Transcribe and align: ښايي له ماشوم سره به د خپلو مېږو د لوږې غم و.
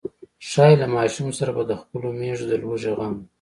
ښايي 0.49 0.75
له 0.81 0.87
ماشوم 0.95 1.29
سره 1.39 1.51
به 1.55 1.63
د 1.65 1.71
خپلو 1.81 2.07
مېږو 2.19 2.45
د 2.51 2.53
لوږې 2.63 2.91
غم 2.97 3.13
و. 3.17 3.21